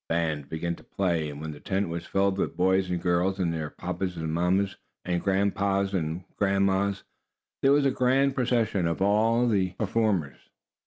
[0.09, 3.37] The bands began to play, and when the tent was filled with boys and girls,
[3.37, 7.03] and their papas and mammas, and grandpas and grandmas,
[7.61, 10.37] there was a grand procession of all the performers.